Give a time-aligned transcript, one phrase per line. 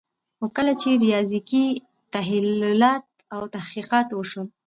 [0.37, 1.63] خو کله چي ریاضیکي
[2.13, 4.47] تحلیلات او تحقیقات وسول